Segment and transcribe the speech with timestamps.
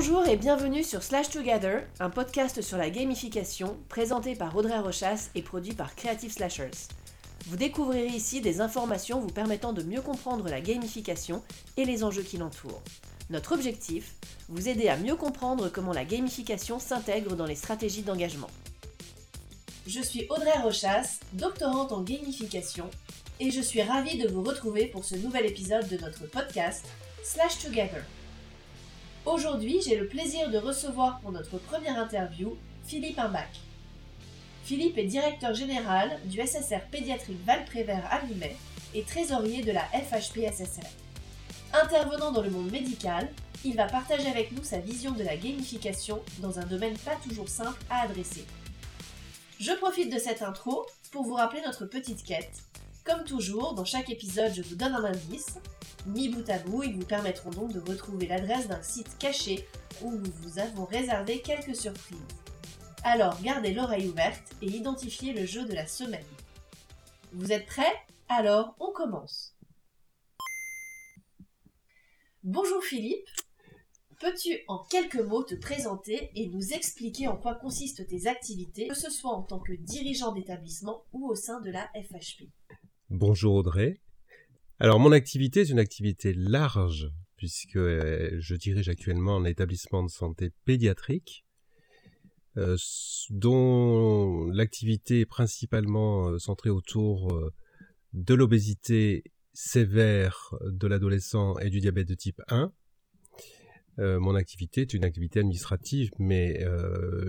[0.00, 5.28] Bonjour et bienvenue sur Slash Together, un podcast sur la gamification présenté par Audrey Rochas
[5.34, 6.86] et produit par Creative Slashers.
[7.46, 11.42] Vous découvrirez ici des informations vous permettant de mieux comprendre la gamification
[11.76, 12.80] et les enjeux qui l'entourent.
[13.28, 14.14] Notre objectif,
[14.48, 18.50] vous aider à mieux comprendre comment la gamification s'intègre dans les stratégies d'engagement.
[19.88, 22.88] Je suis Audrey Rochas, doctorante en gamification,
[23.40, 26.86] et je suis ravie de vous retrouver pour ce nouvel épisode de notre podcast
[27.24, 28.04] Slash Together.
[29.30, 33.60] Aujourd'hui, j'ai le plaisir de recevoir pour notre première interview Philippe Imbach.
[34.64, 38.56] Philippe est directeur général du SSR pédiatrique Val-Prévert à Limay
[38.94, 40.88] et trésorier de la FHP-SSR.
[41.74, 43.28] Intervenant dans le monde médical,
[43.66, 47.50] il va partager avec nous sa vision de la gamification dans un domaine pas toujours
[47.50, 48.46] simple à adresser.
[49.60, 52.62] Je profite de cette intro pour vous rappeler notre petite quête.
[53.08, 55.56] Comme toujours, dans chaque épisode, je vous donne un indice.
[56.04, 59.66] Mis bout à bout, ils vous permettront donc de retrouver l'adresse d'un site caché
[60.02, 62.18] où nous vous avons réservé quelques surprises.
[63.04, 66.26] Alors gardez l'oreille ouverte et identifiez le jeu de la semaine.
[67.32, 67.94] Vous êtes prêts?
[68.28, 69.54] Alors on commence.
[72.44, 73.26] Bonjour Philippe.
[74.20, 78.94] Peux-tu en quelques mots te présenter et nous expliquer en quoi consistent tes activités, que
[78.94, 82.50] ce soit en tant que dirigeant d'établissement ou au sein de la FHP
[83.10, 84.02] Bonjour Audrey.
[84.78, 90.10] Alors mon activité est une activité large puisque euh, je dirige actuellement un établissement de
[90.10, 91.46] santé pédiatrique
[92.58, 92.76] euh,
[93.30, 97.50] dont l'activité est principalement euh, centrée autour
[98.12, 102.70] de l'obésité sévère de l'adolescent et du diabète de type 1
[104.00, 106.64] euh, mon activité est une activité administrative, mais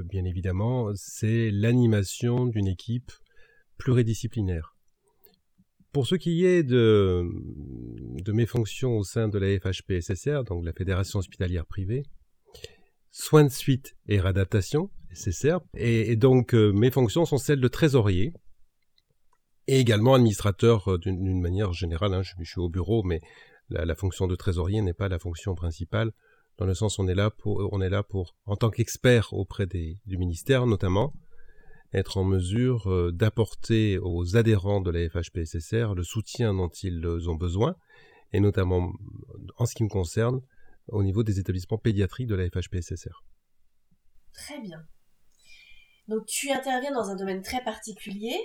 [0.03, 3.11] bien évidemment, c'est l'animation d'une équipe
[3.77, 4.75] pluridisciplinaire.
[5.91, 7.23] Pour ce qui est de,
[8.27, 12.03] mes fonctions au sein de la FHP-SSR, donc la Fédération hospitalière privée,
[13.11, 18.33] soins de suite et réadaptation, SSR, et, donc euh, mes fonctions sont celles de trésorier,
[19.67, 22.13] et également administrateur d'une manière générale.
[22.13, 23.19] Hein, je, suis au bureau, mais
[23.69, 26.11] la, fonction de trésorier n'est pas la fonction principale
[26.59, 29.65] dans le sens on est là pour, on est là pour, en tant qu'expert auprès
[29.65, 31.13] des, du ministère notamment,
[31.93, 37.35] être en mesure euh, d'apporter aux adhérents de la FHPSSR le soutien dont ils ont
[37.35, 37.75] besoin,
[38.31, 38.93] et notamment
[39.57, 40.41] en ce qui me concerne,
[40.87, 43.23] au niveau des établissements pédiatriques de la FHPSSR.
[44.33, 44.83] Très bien.
[46.07, 48.35] Donc tu interviens dans un domaine très particulier.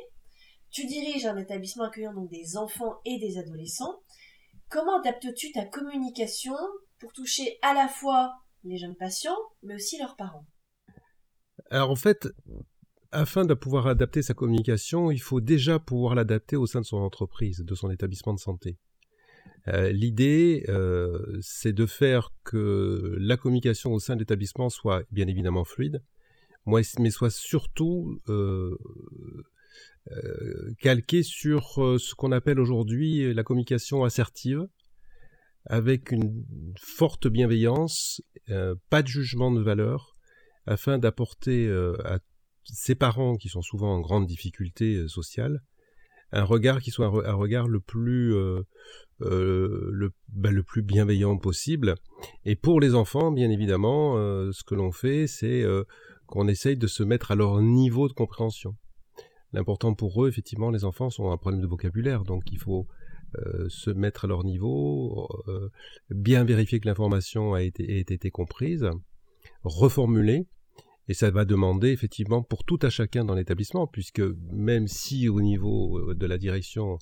[0.71, 4.03] Tu diriges un établissement accueillant donc des enfants et des adolescents.
[4.69, 6.57] Comment adaptes-tu ta communication
[6.99, 8.35] pour toucher à la fois
[8.65, 10.47] les jeunes patients, mais aussi leurs parents?
[11.71, 12.29] Alors en fait,
[13.15, 16.99] afin de pouvoir adapter sa communication, il faut déjà pouvoir l'adapter au sein de son
[16.99, 18.77] entreprise, de son établissement de santé.
[19.69, 25.29] Euh, l'idée, euh, c'est de faire que la communication au sein de l'établissement soit bien
[25.29, 26.03] évidemment fluide,
[26.67, 28.77] mais soit surtout euh,
[30.81, 34.67] calquée sur ce qu'on appelle aujourd'hui la communication assertive,
[35.67, 36.45] avec une
[36.79, 38.21] forte bienveillance,
[38.91, 40.17] pas de jugement de valeur,
[40.67, 41.71] afin d'apporter
[42.05, 42.19] à
[42.65, 45.61] ses parents qui sont souvent en grande difficulté euh, sociale
[46.33, 48.31] un regard qui soit un, regard le plus
[49.21, 51.95] le, bah, le, plus bienveillant possible.
[52.45, 54.17] Et pour les enfants, bien évidemment,
[54.51, 55.65] ce que l'on fait, c'est
[56.27, 58.75] qu'on essaye de se mettre à leur niveau de compréhension.
[59.53, 62.89] L'important pour eux, effectivement, les enfants sont un problème de vocabulaire, donc il faut
[63.39, 65.71] euh, se mettre à leur niveau, euh,
[66.11, 68.89] bien vérifier que l'information a été, été comprise,
[69.63, 70.47] reformuler,
[71.09, 74.23] et ça va demander effectivement pour tout à chacun dans l'établissement, puisque
[74.53, 76.99] même si au niveau euh, de la direction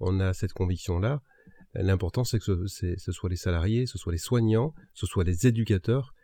[0.00, 1.22] on a cette conviction-là,
[1.74, 5.46] l'important c'est que ce, ce, soit les salariés, ce soit les soignants, ce soit les
[5.46, 6.14] éducateurs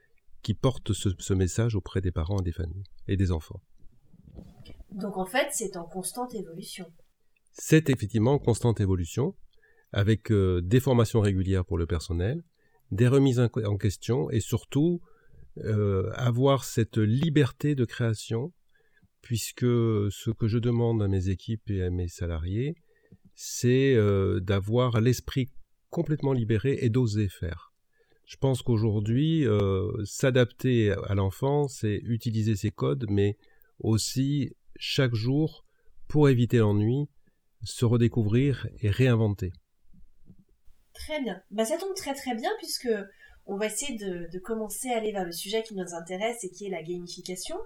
[0.43, 3.61] qui portent ce, ce message auprès des parents et des familles et des enfants.
[4.91, 6.87] Donc en fait, c'est en constante évolution.
[7.53, 9.35] C'est effectivement en constante évolution
[9.93, 12.43] avec euh, des formations régulières pour le personnel,
[12.91, 15.01] des remises en question et surtout
[15.65, 18.53] euh, avoir cette liberté de création,
[19.21, 22.77] puisque ce que je demande à mes équipes et à mes salariés,
[23.35, 25.49] c'est euh, d'avoir l'esprit
[25.91, 27.73] complètement libéré et d'oser faire.
[28.27, 29.47] Je pense qu'aujourd'hui,
[30.05, 33.39] s'adapter à l'enfant, c'est utiliser ses codes, mais
[33.79, 35.65] aussi chaque jour,
[36.09, 37.09] pour éviter l'ennui,
[37.65, 39.53] se redécouvrir et réinventer.
[40.95, 41.41] Très bien.
[41.51, 42.89] Bah, ça tombe très très bien puisque
[43.49, 46.67] on va essayer de, commencer à aller vers le sujet qui nous intéresse et qui
[46.67, 47.57] est la gamification.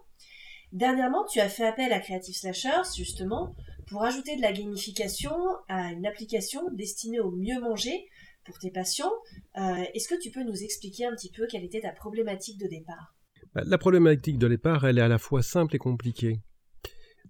[0.73, 3.55] Dernièrement, tu as fait appel à Creative Slashers justement
[3.89, 5.35] pour ajouter de la gamification
[5.69, 8.07] à une application destinée au mieux manger
[8.45, 9.13] pour tes patients.
[9.55, 13.15] Est-ce que tu peux nous expliquer un petit peu quelle était ta problématique de départ?
[13.55, 16.41] Bah, La problématique de départ, elle est à la fois simple et compliquée.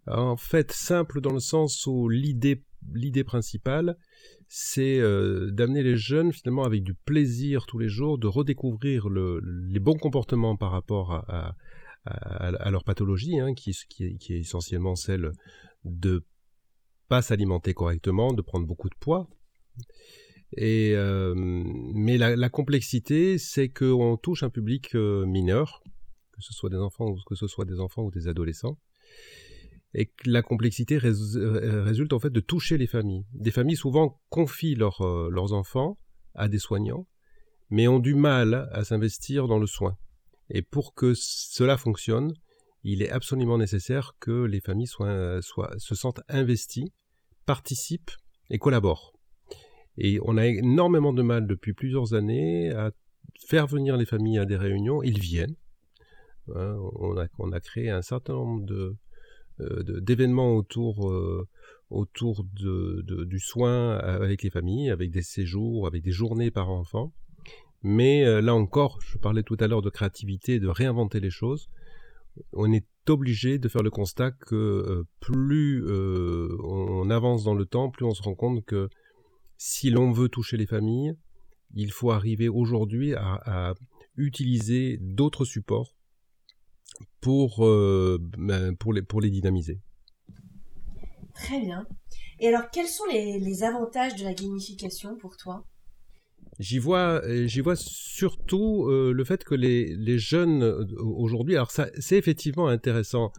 [0.07, 3.97] En fait, simple dans le sens où l'idée principale,
[4.55, 5.01] c'est
[5.51, 10.59] d'amener les jeunes finalement avec du plaisir tous les jours, de redécouvrir les bons comportements
[10.59, 13.71] par rapport à, leur pathologie, hein, qui,
[14.01, 15.33] est, essentiellement celle
[15.87, 16.23] de
[17.09, 19.27] pas s'alimenter correctement, de prendre beaucoup de poids.
[20.61, 25.83] Euh, mais la, complexité, c'est qu'on touche un public euh, mineur,
[26.33, 28.77] que ce des enfants ou que ce soit des enfants ou des adolescents,
[29.95, 33.25] et que la complexité euh, résulte en fait de toucher les familles.
[33.35, 35.99] Des familles souvent confient leur, leurs enfants
[36.35, 37.07] à des soignants,
[37.71, 39.97] mais ont du mal à s'investir dans le soin.
[40.49, 42.33] Et pour que cela fonctionne,
[42.85, 46.93] il est absolument nécessaire que les familles se sentent investies,
[47.47, 48.11] participent
[48.51, 49.13] et collaborent.
[49.99, 52.93] Et on a énormément de mal depuis plusieurs années à
[53.47, 55.03] faire venir les familles à des réunions.
[55.03, 55.57] Ils viennent.
[56.55, 58.97] Hein, on, a, créé un certain nombre de, euh,
[59.59, 61.47] d'événements autour, euh,
[61.91, 67.13] autour du soin avec les familles, avec des séjours, avec des journées par enfant.
[67.83, 71.69] Mais euh, là encore, je parlais tout à l'heure de créativité, de réinventer les choses.
[72.53, 77.67] On est obligé de faire le constat que euh, plus euh, on avance dans le
[77.67, 78.89] temps, plus on se rend compte que
[79.57, 81.15] si l'on veut toucher les familles,
[81.75, 83.75] il faut arriver aujourd'hui à,
[84.17, 85.95] utiliser d'autres supports
[87.21, 89.81] pour, ben, pour, les, pour les dynamiser.
[91.35, 91.87] Très bien.
[92.41, 95.65] Et alors, quels sont les avantages de la gamification pour toi?
[96.59, 101.55] J'y vois, euh, j'y vois surtout euh, le fait que les, les jeunes euh, aujourd'hui,
[101.55, 103.33] alors ça, c'est effectivement intéressant,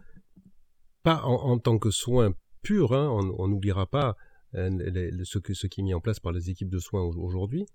[1.04, 3.08] pas en, tant que soin pur, hein,
[3.38, 4.16] on n'oubliera pas
[4.54, 7.66] ce, que, ce qui est mis en place par les équipes de soins aujourd'hui,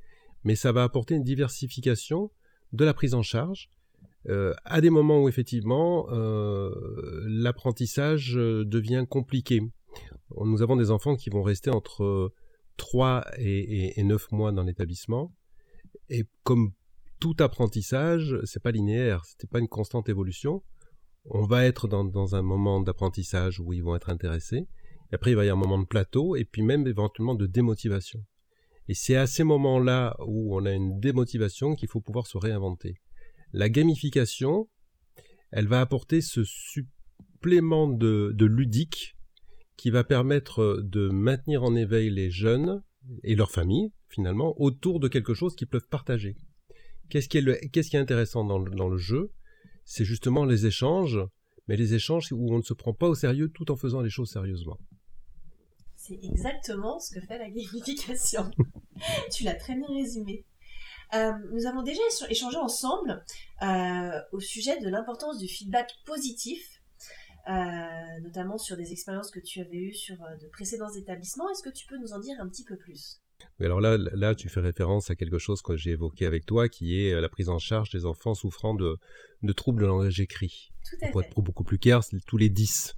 [0.44, 2.32] mais ça va apporter une diversification
[2.74, 3.70] de la prise en charge
[4.28, 6.08] à des moments où effectivement
[7.26, 9.62] l'apprentissage devient compliqué.
[10.38, 12.34] Nous avons des enfants qui vont rester entre
[12.78, 15.34] 3 et, et, 9 mois dans l'établissement.
[16.10, 16.72] Et comme
[17.20, 20.64] tout apprentissage, c'est pas linéaire, c'était pas une constante évolution.
[21.26, 24.68] On va être dans, un moment d'apprentissage où ils vont être intéressés.
[25.12, 27.46] Et après, il va y avoir un moment de plateau et puis même éventuellement de
[27.46, 28.24] démotivation.
[28.88, 32.96] Et c'est à ces moments-là où on a une démotivation qu'il faut pouvoir se réinventer.
[33.54, 34.70] La gamification,
[35.52, 39.18] elle va apporter ce supplément de, de ludique
[39.78, 42.84] qui va permettre de maintenir en éveil les jeunes
[43.24, 46.36] et leurs familles, finalement, autour de quelque chose qu'ils peuvent partager.
[47.10, 49.32] Qu'est-ce qui est, qui est intéressant dans le, jeu?
[49.86, 51.20] C'est justement les échanges,
[51.68, 54.10] mais les échanges où on ne se prend pas au sérieux tout en faisant les
[54.10, 54.78] choses sérieusement.
[55.96, 58.52] C'est exactement ce que fait la gamification.
[59.32, 60.46] tu l'as très bien résumé.
[61.14, 63.24] Euh, nous avons déjà échangé ensemble
[63.64, 66.82] euh, au sujet de l'importance du feedback positif
[67.50, 71.50] euh, notamment sur des expériences que tu avais eues sur de précédents établissements.
[71.50, 73.22] Est-ce que tu peux nous en dire un petit peu plus?
[73.60, 77.02] Alors là, là, tu fais référence à quelque chose que j'ai évoqué avec toi, qui
[77.02, 78.98] est la prise en charge des enfants souffrant de,
[79.42, 80.70] de troubles de langage écrit.
[80.88, 82.96] Tout à pour être beaucoup plus clair, c'est tous les 10.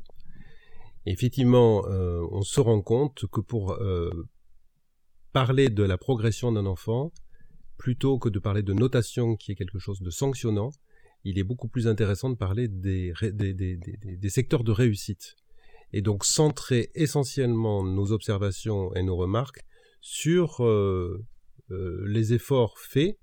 [1.06, 3.78] effectivement, on se rend compte que pour
[5.32, 7.12] parler de la progression d'un enfant,
[7.82, 10.70] plutôt que de parler de notation qui est quelque chose de sanctionnant,
[11.24, 13.12] il est beaucoup plus intéressant de parler des,
[14.30, 15.36] secteurs de réussite.
[15.92, 19.66] Et donc centrer essentiellement nos observations et nos remarques
[20.00, 21.26] sur euh,
[21.72, 23.18] euh, les efforts faits,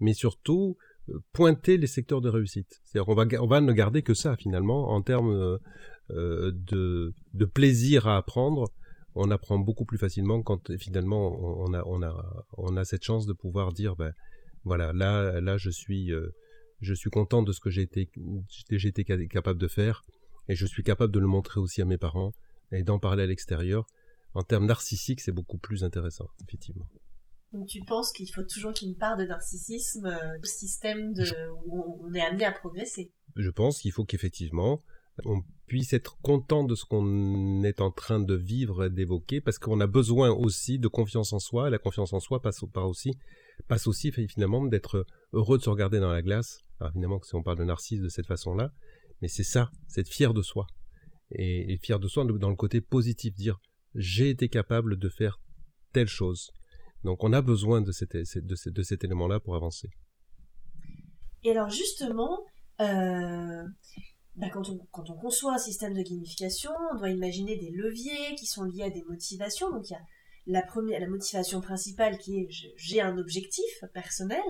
[0.00, 0.76] mais surtout
[1.08, 2.80] euh, pointer les secteurs de réussite.
[2.82, 5.60] C'est-à-dire on va, ne garder que ça finalement en termes
[6.08, 7.14] de,
[7.54, 8.72] plaisir à apprendre.
[9.14, 13.26] On apprend beaucoup plus facilement quand finalement on a, on a, on a cette chance
[13.26, 14.12] de pouvoir dire ben,
[14.64, 16.12] voilà là là je suis
[16.80, 18.08] je suis content de ce que j'ai été,
[18.70, 20.02] été capable de faire
[20.48, 22.32] et je suis capable de le montrer aussi à mes parents
[22.72, 23.86] et d'en parler à l'extérieur.
[24.34, 26.86] En termes narcissiques, c'est beaucoup plus intéressant, effectivement.
[27.52, 30.44] Donc tu penses qu'il faut toujours qu'il y ait une part de narcissisme euh, au
[30.44, 31.24] système de,
[31.66, 33.12] où on est amené à progresser?
[33.36, 34.82] Je pense qu'il faut qu'effectivement
[35.24, 39.58] on puisse être content de ce qu'on est en train de vivre et d'évoquer, parce
[39.58, 42.88] qu'on a besoin aussi de confiance en soi, et la confiance en soi passe, par
[42.88, 43.12] aussi,
[43.68, 47.42] passe aussi finalement d'être heureux de se regarder dans la glace alors évidemment, si on
[47.42, 48.72] parle de narcisse de cette façon-là,
[49.20, 50.66] mais c'est ça, c'est être fier de soi.
[51.32, 53.60] Et, fier de soi dans le côté positif, dire
[53.94, 55.38] j'ai été capable de faire
[55.92, 56.50] telle chose.
[57.04, 59.90] Donc on a besoin de de, cet élément-là pour avancer.
[61.44, 62.44] Et alors justement,
[62.80, 63.62] euh,
[64.36, 68.34] bah, quand, on, quand, on, conçoit un système de gamification, on doit imaginer des leviers
[68.38, 69.70] qui sont liés à des motivations.
[69.70, 70.02] Donc il y a
[70.46, 74.40] la première, la motivation principale qui est j'ai un objectif personnel,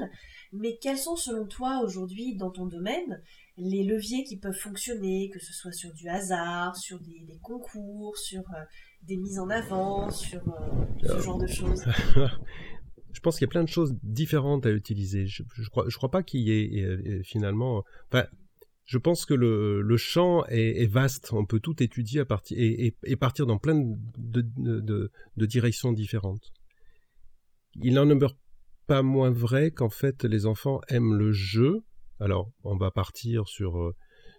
[0.53, 3.23] mais quels sont selon toi aujourd'hui dans ton domaine
[3.57, 8.41] les leviers qui peuvent fonctionner, que ce soit sur du hasard, sur des, concours, sur
[8.41, 8.65] euh,
[9.03, 11.85] des mises en avant, sur euh, ce genre de choses?
[13.13, 15.27] Je pense qu'il y a plein de choses différentes à utiliser.
[15.27, 17.83] Je, je crois, je crois pas qu'il y ait euh, finalement.
[18.07, 18.25] Enfin,
[18.91, 21.33] je pense que le, champ est, vaste.
[21.33, 23.81] On peut tout étudier à partir et, partir dans plein
[24.19, 26.53] de, directions différentes.
[27.81, 28.37] Il n'en demeure
[28.89, 31.85] pas moins vrai qu'en fait les enfants aiment le jeu
[32.19, 33.95] alors, on va partir sur, euh,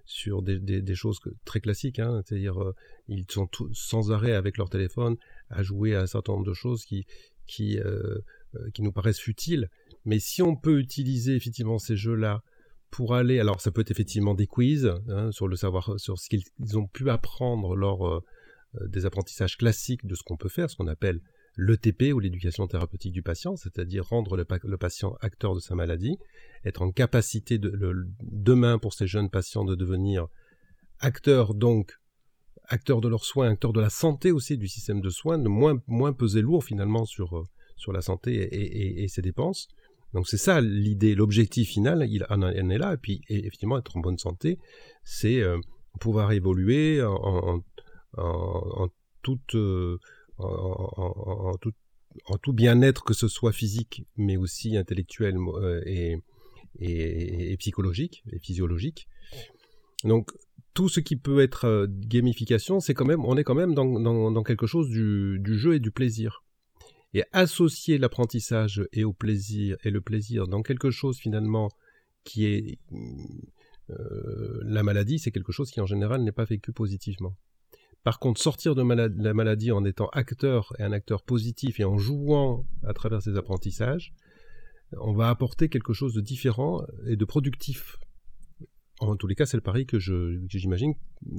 [0.06, 2.76] sur des, choses très classiques, hein, c'est-à-dire euh,
[3.08, 5.16] ils sont sans arrêt avec leur téléphone
[5.50, 7.06] à jouer à un certain nombre de choses qui,
[7.48, 8.20] qui, euh,
[8.76, 9.70] qui nous paraissent futiles.
[10.06, 12.44] Mais si on peut utiliser effectivement ces jeux-là
[12.92, 16.30] pour aller, alors ça peut être effectivement des quiz hein, sur le savoir, sur ce
[16.30, 18.24] qu'ils ont pu apprendre lors
[18.86, 21.22] des apprentissages classiques de ce qu'on peut faire, ce qu'on appelle
[21.58, 26.18] l'ETP ou l'éducation thérapeutique du patient, c'est-à-dire rendre le, patient acteur de sa maladie,
[26.64, 27.72] être en capacité de,
[28.22, 30.28] demain pour ces jeunes patients de devenir
[31.00, 31.98] acteurs donc
[32.66, 35.82] acteurs de leurs soins, acteurs de la santé aussi du système de soins, de moins,
[35.88, 37.44] moins peser lourd finalement sur, euh,
[37.76, 39.68] sur la santé et, ses dépenses.
[40.14, 42.94] Donc c'est ça l'idée, l'objectif final, il en, est là.
[42.94, 44.60] Et puis effectivement, être en bonne santé,
[45.04, 45.58] c'est euh,
[46.00, 47.62] pouvoir évoluer en,
[49.22, 49.40] tout,
[52.54, 55.82] bien-être, que ce soit physique, mais aussi intellectuel euh,
[56.80, 59.08] et, psychologique et physiologique.
[60.04, 60.32] Donc
[60.74, 64.44] tout ce qui peut être euh, gamification, c'est quand même, on est quand même dans,
[64.44, 66.44] quelque chose du, jeu et du plaisir.
[67.14, 71.70] Et associer l'apprentissage et au plaisir et le plaisir dans quelque chose finalement
[72.24, 72.80] qui est
[73.90, 77.36] euh, la maladie, c'est quelque chose qui en général n'est pas vécu positivement.
[78.04, 81.98] Par contre, sortir de la maladie en étant acteur et un acteur positif et en
[81.98, 84.14] jouant à travers ses apprentissages,
[85.00, 87.98] on va apporter quelque chose de différent et de productif.
[89.00, 90.94] En tous les cas, c'est le pari que j'imagine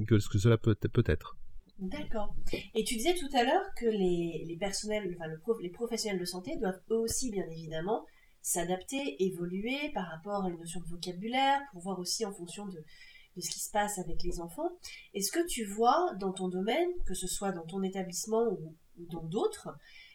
[0.06, 1.36] que, que, cela peut, peut être.
[1.82, 2.32] D'accord.
[2.74, 5.18] Et tu disais tout à l'heure que les, personnels,
[5.60, 8.06] les professionnels de santé doivent eux aussi, bien évidemment,
[8.40, 12.84] s'adapter, évoluer par rapport à une notion de vocabulaire, pour voir aussi en fonction de,
[13.36, 14.70] de ce qui se passe avec les enfants.
[15.14, 18.76] Est-ce que tu vois dans ton domaine, que ce soit dans ton établissement ou,
[19.10, 19.68] dans d'autres,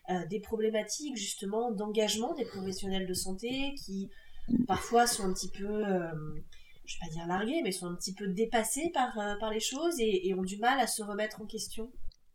[0.09, 4.09] euh, des problématiques justement d'engagement des professionnels de santé qui
[4.67, 6.11] parfois sont un petit peu, euh,
[6.87, 9.51] je ne vais pas dire largués, mais sont un petit peu dépassés par, euh, par
[9.51, 11.91] les choses et, ont du mal à se remettre en question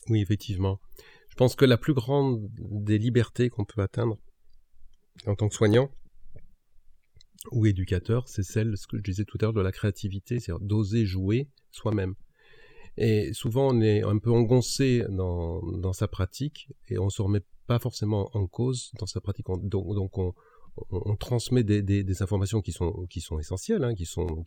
[0.08, 0.78] Oui, effectivement.
[1.30, 4.18] Je pense que la plus grande des libertés qu'on peut atteindre
[5.26, 5.90] en tant que soignant,
[7.50, 10.64] ou éducateur, c'est celle, ce que je disais tout à l'heure, de la créativité, c'est-à-dire
[10.64, 12.14] d'oser jouer soi-même.
[12.98, 17.78] Et souvent, on est un peu engoncé dans, sa pratique et on se remet pas
[17.78, 19.46] forcément en cause dans sa pratique.
[19.46, 20.34] donc, donc on,
[20.90, 23.06] on, transmet des, informations qui sont,
[23.38, 24.44] essentielles, hein, qui, sont,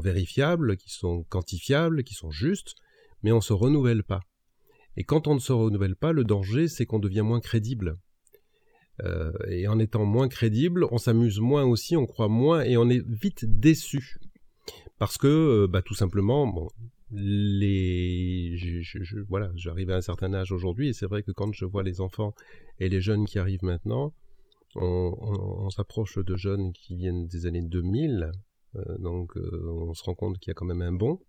[0.00, 2.74] vérifiables, qui sont quantifiables, qui sont justes,
[3.22, 4.20] mais on ne se renouvelle pas.
[4.96, 7.98] Et quand on ne se renouvelle pas, le danger, c'est qu'on devient moins crédible.
[9.02, 12.88] Euh, et en étant moins crédible, on s'amuse moins aussi, on croit moins et on
[12.88, 14.18] est vite déçu.
[14.98, 16.70] Parce que, euh, bah, tout simplement,
[17.10, 18.56] les,
[19.28, 22.00] voilà, j'arrive à un certain âge aujourd'hui et c'est vrai que quand je vois les
[22.00, 22.34] enfants
[22.80, 24.14] et les jeunes qui arrivent maintenant,
[24.76, 28.30] on, s'approche de jeunes qui viennent des années 2000,
[28.76, 31.20] euh, donc on se rend compte qu'il y a quand même un bon,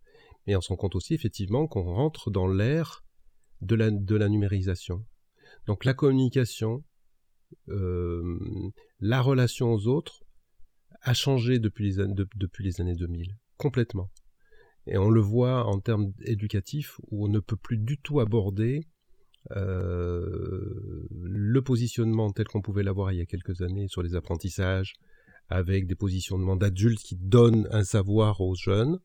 [0.45, 3.03] mais on se rend compte aussi effectivement qu'on rentre dans l'ère
[3.61, 5.05] de la, numérisation.
[5.65, 6.83] Donc la communication,
[7.69, 8.39] euh,
[8.99, 10.23] la relation aux autres
[11.01, 14.09] a changé depuis les, depuis les années 2000, complètement.
[14.85, 18.79] Et on le voit en termes éducatifs où on ne peut plus du tout aborder
[18.79, 18.96] euh,
[19.55, 24.95] le positionnement tel qu'on pouvait l'avoir il y a quelques années sur les apprentissages,
[25.49, 28.99] avec des positionnements d'adultes qui donnent un savoir aux jeunes,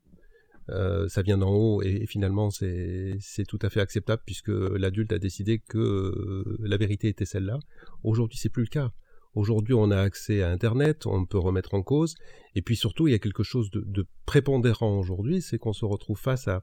[0.70, 3.18] euh, ça vient d'en haut et, finalement c'est
[3.48, 7.58] tout à fait acceptable puisque l'adulte a décidé que euh, la vérité était celle-là.
[8.04, 8.92] Aujourd'hui c'est plus le cas.
[9.34, 12.14] Aujourd'hui on a accès à Internet, on peut remettre en cause
[12.54, 16.18] et puis surtout il y a quelque chose de, prépondérant aujourd'hui, c'est qu'on se retrouve
[16.18, 16.62] face à,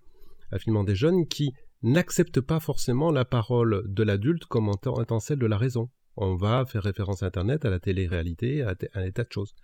[0.51, 5.39] à finalement des jeunes qui n'acceptent pas forcément la parole de l'adulte comme étant celle
[5.39, 5.89] de la raison
[6.21, 9.55] on va faire référence à Internet, à la télé-réalité, à, un état de choses.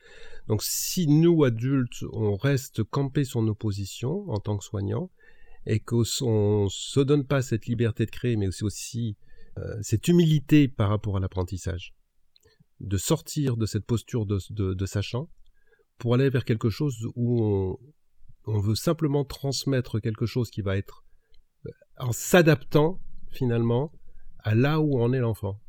[0.47, 5.11] Donc si nous, adultes, on reste campés sur nos positions en tant que soignants,
[5.65, 6.03] et qu'on
[6.63, 9.17] ne se donne pas cette liberté de créer, mais aussi, aussi
[9.57, 11.93] euh, cette humilité par rapport à l'apprentissage,
[12.79, 15.29] de sortir de cette posture de, sachant,
[15.97, 17.79] pour aller vers quelque chose où
[18.45, 21.04] on, veut simplement transmettre quelque chose qui va être
[21.97, 22.99] en s'adaptant
[23.31, 23.91] finalement
[24.39, 25.59] à là où en est l'enfant.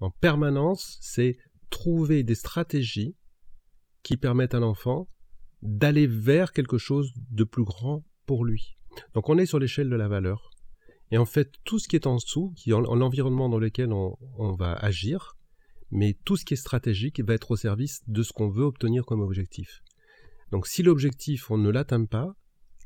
[0.00, 1.36] En permanence, c'est
[1.70, 3.16] trouver des stratégies
[4.02, 5.08] qui permettent à l'enfant
[5.62, 8.76] d'aller vers quelque chose de plus grand pour lui.
[9.14, 10.50] Donc on est sur l'échelle de la valeur.
[11.10, 14.16] Et en fait, tout ce qui est en dessous, qui est l'environnement dans lequel on,
[14.54, 15.36] va agir,
[15.90, 19.04] mais tout ce qui est stratégique va être au service de ce qu'on veut obtenir
[19.04, 19.82] comme objectif.
[20.50, 22.34] Donc si l'objectif, on ne l'atteint pas,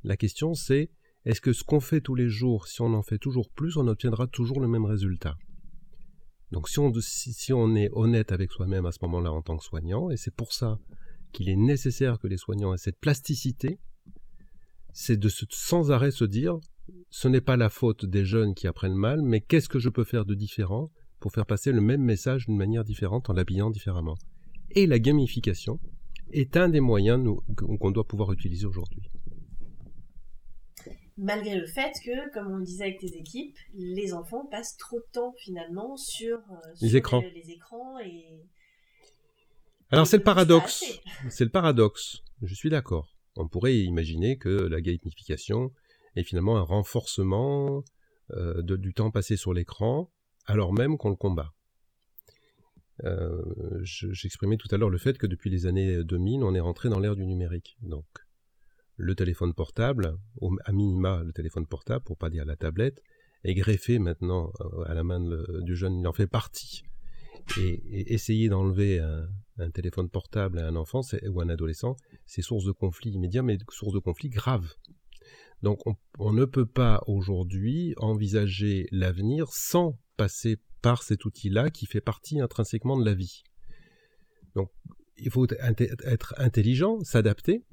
[0.02, 0.90] la question c'est
[1.26, 3.88] est-ce que ce qu'on fait tous les jours, si on en fait toujours plus, on
[3.88, 5.37] obtiendra toujours le même résultat?
[6.52, 6.78] Donc si
[7.52, 10.52] on, est honnête avec soi-même à ce moment-là en tant que soignant, et c'est pour
[10.52, 10.78] ça
[11.33, 13.80] qu'il est nécessaire que les soignants aient cette plasticité,
[14.92, 16.59] c'est de sans arrêt se dire
[17.11, 20.04] ce n'est pas la faute des jeunes qui apprennent mal, mais qu'est-ce que je peux
[20.04, 24.14] faire de différent pour faire passer le même message d'une manière différente en l'habillant différemment?
[24.71, 25.80] Et la gamification
[26.30, 27.21] est un des moyens
[27.56, 29.11] qu'on doit pouvoir utiliser aujourd'hui.
[31.18, 34.99] Malgré le fait que, comme on le disait avec tes équipes, les enfants passent trop
[34.99, 37.20] de temps finalement sur, euh, les, écrans.
[37.20, 38.42] Les, écrans et...
[39.90, 40.85] Alors c'est le paradoxe.
[41.30, 42.18] C'est le paradoxe.
[42.42, 43.16] Je suis d'accord.
[43.37, 45.73] On pourrait imaginer que la gamification
[46.16, 47.82] est finalement un renforcement
[48.32, 50.11] euh, de, du temps passé sur l'écran
[50.46, 51.52] alors même qu'on le combat.
[53.04, 53.42] Euh,
[53.82, 56.99] j'exprimais tout à l'heure le fait que depuis les années 2000, on est rentré dans
[56.99, 57.76] l'ère du numérique.
[57.82, 58.06] Donc,
[58.96, 60.16] le téléphone portable,
[60.64, 63.02] à minima le téléphone portable, pour pas dire la tablette,
[63.44, 65.20] est greffé maintenant euh, à la main
[65.60, 65.98] du jeune.
[66.00, 66.82] Il en fait partie.
[67.58, 72.72] Et, essayer d'enlever un, téléphone portable à un enfant ou un adolescent, c'est source de
[72.72, 74.74] conflit immédiat, mais source de conflit grave.
[75.62, 75.80] Donc
[76.18, 82.40] on ne peut pas aujourd'hui envisager l'avenir sans passer par cet outil-là qui fait partie
[82.40, 83.42] intrinsèquement de la vie.
[84.54, 84.70] Donc,
[85.16, 87.64] il faut être intelligent, s'adapter.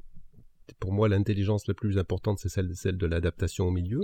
[0.80, 4.02] Pour moi, l'intelligence la plus importante, c'est celle, de l'adaptation au milieu.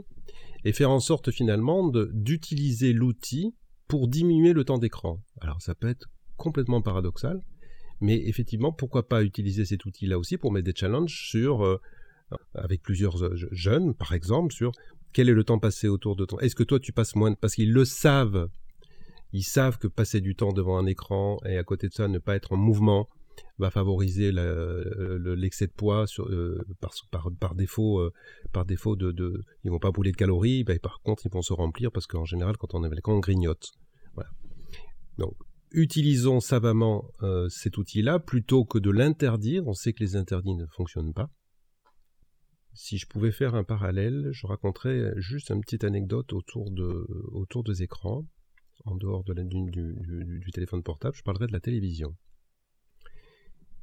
[0.66, 3.54] Et faire en sorte finalement d'utiliser l'outil
[3.88, 5.22] pour diminuer le temps d'écran.
[5.42, 7.42] Alors, ça peut être complètement paradoxal,
[8.02, 11.80] mais effectivement, pourquoi pas utiliser cet outil-là aussi pour mettre des challenges sur, euh,
[12.54, 14.72] avec plusieurs euh, jeunes, par exemple, sur
[15.12, 17.56] quel est le temps passé autour de toi Est-ce que toi tu passes moins Parce
[17.56, 18.50] qu'ils le savent.
[19.32, 22.20] Ils savent que passer du temps devant un écran et à côté de ça ne
[22.20, 23.08] pas être en mouvement
[23.60, 26.64] va favoriser l'excès de poids euh,
[27.40, 28.00] par, défaut.
[28.00, 28.14] Euh,
[28.54, 31.42] par défaut de, de, ils vont pas brûler de calories, bah, par contre ils vont
[31.42, 33.72] se remplir parce qu'en général quand on l'écran on grignote.
[34.16, 34.30] Voilà.
[35.18, 35.36] Donc
[35.72, 39.68] utilisons savamment euh, cet outil-là plutôt que de l'interdire.
[39.68, 41.30] On sait que les interdits ne fonctionnent pas.
[42.74, 47.64] Si je pouvais faire un parallèle, je raconterais juste une petite anecdote autour, de, autour
[47.64, 48.26] des écrans,
[48.86, 52.16] en dehors de la, du, du, téléphone portable, je parlerai de la télévision.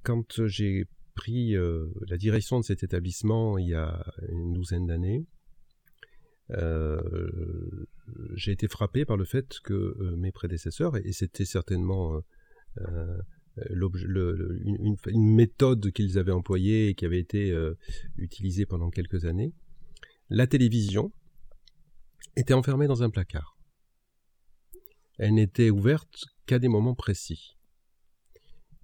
[0.07, 0.85] Quand j'ai
[1.16, 5.27] pris euh, la direction de cet établissement il y a une douzaine d'années,
[6.53, 7.01] euh,
[8.35, 12.21] j'ai été frappé par le fait que euh, mes prédécesseurs, et c'était certainement
[15.09, 17.75] une, méthode qu'ils avaient employée et qui avait été euh,
[18.16, 19.55] utilisée pendant quelques années,
[20.29, 21.12] la télévision
[22.37, 23.59] était enfermée dans un placard.
[25.19, 27.56] Elle n'était ouverte qu'à des moments précis.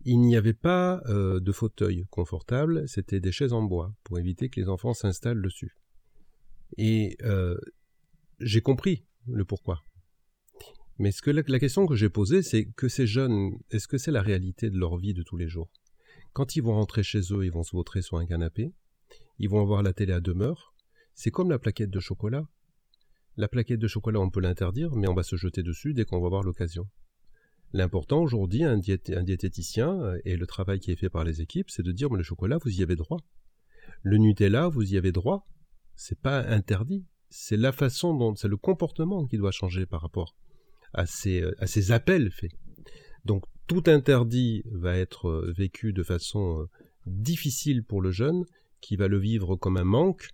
[0.04, 4.48] Il n'y avait pas euh, de fauteuil confortable, c'était des chaises en bois pour éviter
[4.48, 5.76] que les enfants s'installent dessus.
[6.76, 7.56] Et euh,
[8.40, 9.84] j'ai compris le pourquoi.
[10.98, 14.22] Mais que la, question que j'ai posée, c'est que ces jeunes, est-ce que c'est la
[14.22, 15.70] réalité de leur vie de tous les jours?
[16.32, 18.72] Quand ils vont rentrer chez eux, ils vont se vautrer sur un canapé,
[19.38, 20.74] ils vont avoir la télé à demeure.
[21.14, 22.46] C'est comme la plaquette de chocolat.
[23.36, 26.20] La plaquette de chocolat, on peut l'interdire, mais on va se jeter dessus dès qu'on
[26.20, 26.88] va avoir l'occasion.
[27.72, 31.82] L'important aujourd'hui, un, diététicien, euh, et le travail qui est fait par les équipes, c'est
[31.82, 33.18] de dire, mais le chocolat, vous y avez droit.
[34.02, 35.46] Le Nutella, vous y avez droit.
[35.94, 37.06] C'est pas interdit.
[37.30, 40.36] C'est la façon dont, c'est le comportement qui doit changer par rapport
[40.92, 42.52] à ces, ces appels faits.
[43.24, 46.66] Donc tout interdit va être euh, vécu de façon euh,
[47.06, 48.44] difficile pour le jeune,
[48.80, 50.28] qui va le vivre comme un manque,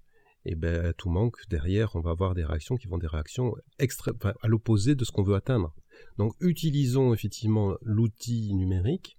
[0.44, 4.12] et ben tout manque derrière, on va avoir des réactions qui vont des réactions extra,
[4.40, 5.74] à l'opposé de ce qu'on veut atteindre.
[6.18, 9.18] Donc utilisons effectivement l'outil numérique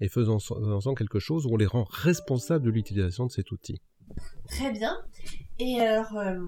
[0.00, 3.80] et faisons, faisons quelque chose où on les rend responsables de l'utilisation de cet outil.
[4.48, 4.96] Très bien.
[5.58, 6.38] Et alors, euh,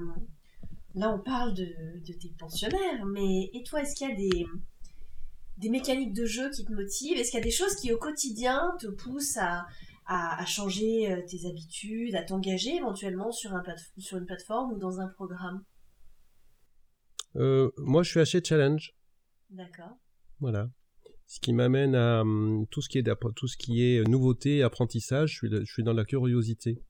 [0.94, 1.66] là on parle de,
[2.04, 4.46] tes pensionnaires, mais et toi, est-ce qu'il y a des,
[5.58, 7.18] des mécaniques de jeu qui te motivent?
[7.18, 9.66] Est-ce qu'il y a des choses qui au quotidien te poussent à,
[10.06, 13.62] à, changer euh, tes habitudes, à t'engager éventuellement sur, un
[13.98, 15.62] sur une plateforme ou dans un programme?
[17.36, 18.94] Euh, Moi, je suis assez challenge.
[19.52, 19.96] D'accord.
[20.40, 20.70] Voilà.
[21.26, 25.32] Ce qui m'amène à hum, tout ce qui est tout ce qui est nouveauté, apprentissage.
[25.32, 26.82] Je suis, je suis dans la curiosité.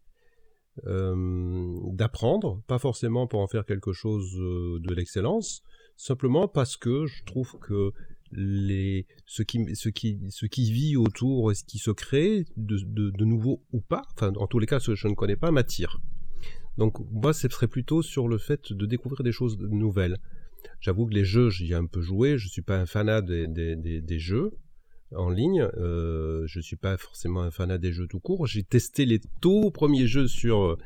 [0.86, 5.62] Euh, d'apprendre, pas forcément pour en faire quelque chose euh, de l'excellence,
[5.98, 7.92] simplement parce que je trouve que
[8.30, 9.62] les, ce, qui,
[9.94, 10.18] qui,
[10.50, 14.46] qui vit autour, ce qui se crée, de, de, de nouveau ou pas, enfin en
[14.46, 16.00] tous les cas ce que je ne connais pas, m'attire.
[16.78, 20.16] Donc moi, ce serait plutôt sur le fait de découvrir des choses nouvelles.
[20.80, 23.46] J'avoue que les jeux, j'y ai un peu joué, je suis pas un fanat des,
[23.46, 24.50] des, des, des jeux
[25.14, 28.46] en ligne, euh, je suis pas forcément un fanat des jeux tout court.
[28.46, 30.78] J'ai testé les tout premiers jeux sur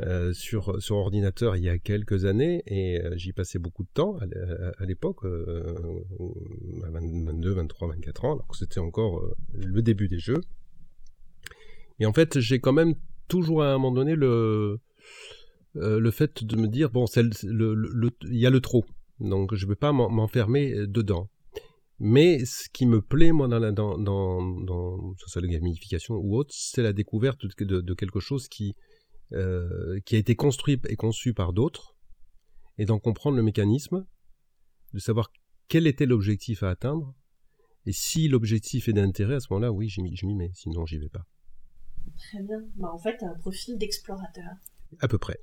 [0.00, 3.88] euh, sur, sur ordinateur il y a quelques années et euh, j'y passais beaucoup de
[3.92, 4.16] temps
[4.78, 5.74] à, l'époque, euh,
[6.92, 10.40] 22, 23, 24 ans, alors que c'était encore le début des jeux.
[11.98, 12.94] Et en fait, j'ai quand même
[13.26, 14.78] toujours à un moment donné le,
[15.78, 18.84] euh, le fait de me dire, bon, il le, le, y a le trop,
[19.20, 21.28] donc je ne vais pas m'enfermer dedans.
[22.00, 26.36] Mais ce qui me plaît, moi, dans, la, dans, dans, dans soit la gamification ou
[26.36, 28.76] autre, c'est la découverte de, quelque chose qui,
[29.32, 31.96] euh, qui a été construit et conçu par d'autres,
[32.78, 34.06] et d'en comprendre le mécanisme,
[34.94, 35.32] de savoir
[35.66, 37.14] quel était l'objectif à atteindre,
[37.84, 41.08] et si l'objectif est d'intérêt, à ce moment-là, oui, je m'y mets, sinon j'y vais
[41.08, 41.26] pas.
[42.16, 42.60] Très bien.
[42.76, 44.52] Bah, en fait, un profil d'explorateur.
[45.00, 45.38] À peu près.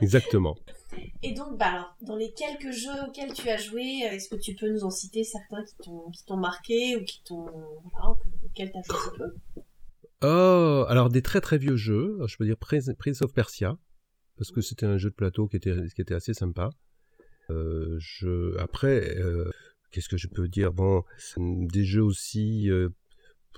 [0.00, 0.56] Exactement.
[1.22, 4.54] Et donc, bah, alors, dans les quelques jeux auxquels tu as joué, est-ce que tu
[4.54, 7.46] peux nous en citer certains qui t'ont marqué ou qui t'ont
[7.92, 9.34] voilà, auxquels tu as joué un peu?
[10.22, 13.78] Oh, alors des très très vieux jeux, je peux dire Prince of Persia,
[14.36, 16.70] parce que c'était un jeu de plateau qui était, qui était assez sympa.
[17.50, 19.50] Euh, je, après, euh,
[19.90, 20.72] qu'est-ce que je peux dire?
[20.72, 21.04] Bon,
[21.36, 22.88] des jeux aussi euh,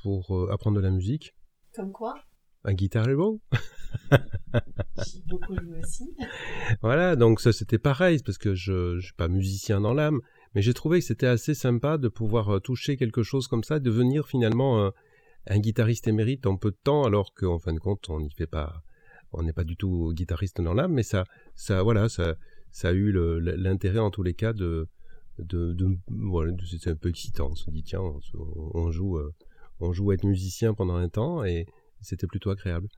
[0.02, 1.34] pour euh, apprendre de la musique.
[1.74, 2.14] Comme quoi?
[2.64, 3.40] Un Guitar Hero
[4.12, 6.14] J'ai beaucoup joué aussi.
[6.82, 10.20] Voilà, donc ça c'était pareil, parce que je ne suis pas musicien dans l'âme,
[10.54, 13.78] mais j'ai trouvé que c'était assez sympa de pouvoir euh, toucher quelque chose comme ça,
[13.80, 14.92] de venir finalement
[15.46, 18.46] un guitariste émérite en peu de temps, alors qu'en fin de compte, on n'y fait
[18.46, 18.82] pas,
[19.32, 22.36] on n'est pas du tout guitariste dans l'âme, mais ça, ça, voilà, ça,
[22.70, 24.88] ça a eu l'intérêt en tous les cas de,
[25.38, 27.48] de, de voilà, c'est un peu excitant.
[27.50, 28.02] On se dit tiens,
[28.74, 29.34] on, joue, euh,
[29.80, 31.66] on joue à être musicien pendant un temps et
[32.02, 32.88] c'était plutôt agréable.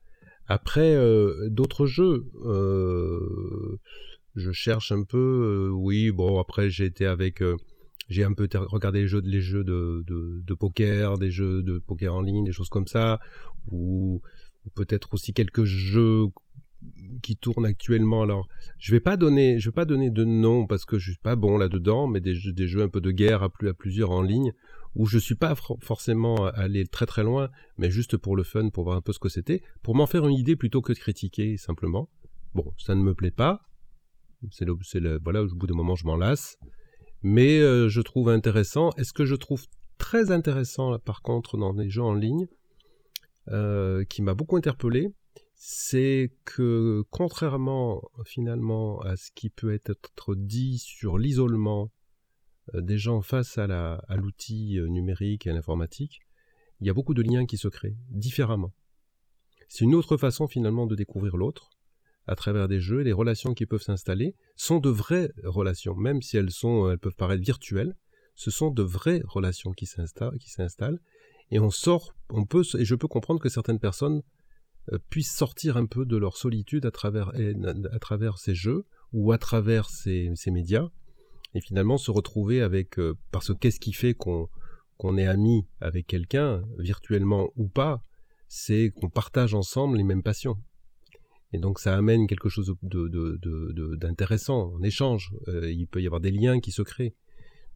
[0.47, 3.79] Après, euh, d'autres jeux, euh,
[4.35, 5.69] je cherche un peu.
[5.73, 7.41] oui, bon, après j'ai été avec
[8.09, 9.07] j'ai un peu regardé les
[9.41, 13.19] jeux, de, poker, des jeux de poker en ligne, des choses comme ça,
[13.71, 14.21] ou,
[14.75, 16.27] peut-être aussi quelques jeux
[17.21, 18.23] qui tournent actuellement.
[18.23, 21.19] Alors, je vais pas donner, je vais pas donner de nom parce que je suis
[21.19, 23.73] pas bon là-dedans, mais des jeux, des jeux un peu de guerre à, plus, à
[23.73, 24.53] plusieurs en ligne
[24.95, 28.83] où je suis pas forcément allé très très loin, mais juste pour le fun, pour
[28.83, 31.57] voir un peu ce que c'était, pour m'en faire une idée plutôt que de critiquer
[31.57, 32.09] simplement.
[32.53, 33.61] Bon, ça ne me plaît pas.
[34.51, 36.57] C'est le, voilà, au bout d'un moment, je m'en lasse
[37.23, 38.91] mais euh, je trouve intéressant.
[38.97, 39.65] Est-ce que je trouve
[39.97, 42.47] très intéressant, par contre, dans les jeux en ligne,
[43.49, 45.07] euh, qui m'a beaucoup interpellé,
[45.55, 52.02] c'est que contrairement finalement à ce qui peut être dit sur l'isolement euh,
[52.73, 56.19] des gens face à l'outil numérique et à l'informatique,
[56.79, 58.73] il y a beaucoup de liens qui se créent différemment.
[59.67, 61.71] C'est une autre façon finalement de découvrir l'autre,
[62.25, 66.37] à travers des jeux, les relations qui peuvent s'installer sont de vraies relations, même si
[66.37, 67.95] elles sont, elles peuvent paraître virtuelles.
[68.35, 70.99] Ce sont de vraies relations qui s'installent,
[71.51, 74.23] et on sort, on peut, et je peux comprendre que certaines personnes
[74.91, 77.31] euh, puissent sortir un peu de leur solitude à travers,
[77.91, 80.89] à travers ces jeux ou à travers ces médias,
[81.53, 84.49] et finalement se retrouver avec, euh, parce que qu'est-ce qui fait qu'on
[84.97, 88.03] qu'on est ami avec quelqu'un, virtuellement ou pas,
[88.47, 90.57] c'est qu'on partage ensemble les mêmes passions.
[91.51, 95.33] Et donc ça amène quelque chose d'intéressant de, de, en échange.
[95.47, 97.15] Euh, il peut y avoir des liens qui se créent.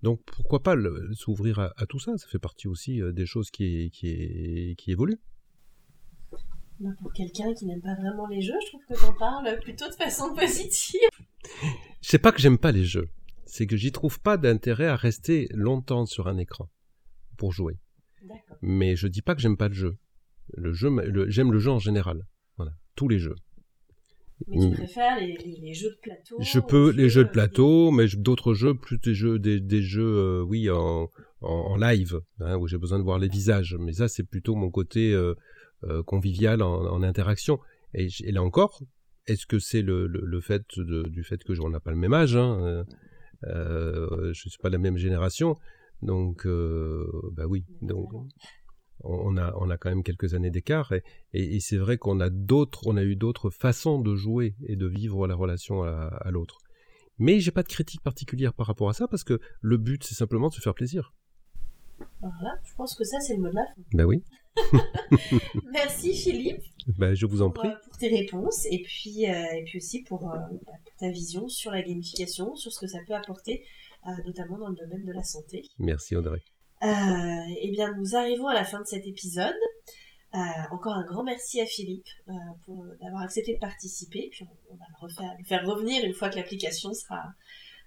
[0.03, 0.75] Donc pourquoi pas
[1.13, 5.19] s'ouvrir à, tout ça Ça fait partie aussi euh, des choses qui, qui, qui évoluent.
[6.79, 9.59] Bah, pour quelqu'un qui n'aime pas vraiment les jeux, je trouve que tu en parles
[9.61, 11.09] plutôt de façon positive.
[12.01, 13.09] C'est pas que j'aime pas les jeux,
[13.47, 16.69] c'est que j'y trouve pas d'intérêt à rester longtemps sur un écran
[17.37, 17.77] pour jouer.
[18.61, 19.97] Mais je dis pas que j'aime pas le jeu.
[20.53, 20.89] Le jeu,
[21.29, 22.25] j'aime le jeu en général.
[22.57, 23.35] Voilà, tous les jeux.
[24.47, 24.73] Mais tu mm.
[24.73, 28.75] préfères les, les, jeux de plateau Je peux les jeux de plateau, mais d'autres jeux,
[28.75, 31.09] plus des jeux, des, des jeux, euh, oui, en,
[31.41, 33.75] en, live, hein, où j'ai besoin de voir les visages.
[33.79, 35.33] Mais ça, c'est plutôt mon côté euh,
[35.85, 37.59] euh, convivial en, en, interaction.
[37.95, 38.83] Et, et, là encore,
[39.25, 41.97] est-ce que c'est le, le, le, fait de, du fait que on n'a pas le
[41.97, 42.85] même âge hein,
[43.45, 45.55] euh, Je suis pas de la même génération,
[46.01, 47.65] donc bah oui.
[47.81, 48.11] Donc
[49.03, 52.29] on a, on a quand même quelques années d'écart et, et, c'est vrai qu'on a
[52.29, 56.57] d'autres, on a eu d'autres façons de jouer et de vivre la relation à, l'autre.
[57.19, 60.15] Mais j'ai pas de critique particulière par rapport à ça parce que le but c'est
[60.15, 61.13] simplement de se faire plaisir.
[62.21, 63.81] Voilà, je pense que ça c'est le mot de la fin.
[63.93, 64.23] Ben oui.
[65.71, 66.61] Merci Philippe.
[66.97, 67.69] Ben, je vous en pour, prie.
[67.71, 71.09] euh, pour tes réponses et puis, euh, et puis aussi pour, euh, bah, pour ta
[71.09, 73.63] vision sur la gamification, sur ce que ça peut apporter,
[74.07, 75.63] euh, notamment dans le domaine de la santé.
[75.79, 76.41] Merci Audrey.
[76.83, 76.87] Euh,
[77.61, 79.55] eh bien, nous arrivons à la fin de cet épisode.
[80.35, 80.37] Euh,
[80.71, 82.33] encore un grand merci à Philippe euh,
[82.65, 84.29] pour d'avoir accepté de participer.
[84.31, 87.23] Puis on, on va le, refaire, le faire revenir une fois que l'application sera,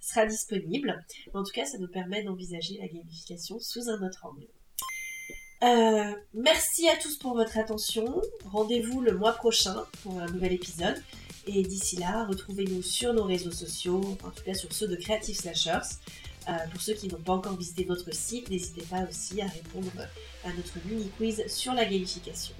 [0.00, 1.04] sera disponible.
[1.32, 4.46] Mais en tout cas, ça nous permet d'envisager la gamification sous un autre angle.
[5.62, 8.22] Euh, merci à tous pour votre attention.
[8.46, 11.02] Rendez-vous le mois prochain pour un nouvel épisode.
[11.46, 15.36] Et d'ici là, retrouvez-nous sur nos réseaux sociaux, en tout cas sur ceux de Creative
[15.36, 15.96] Slashers.
[16.48, 19.90] Euh, pour ceux qui n'ont pas encore visité notre site, n'hésitez pas aussi à répondre
[20.44, 22.54] à notre mini-quiz sur la gamification.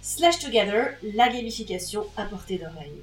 [0.00, 3.02] Slash Together, la gamification à portée d'oreille.